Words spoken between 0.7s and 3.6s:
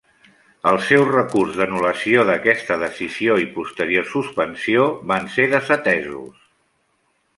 seu recurs d'anul·lació d'aquesta decisió i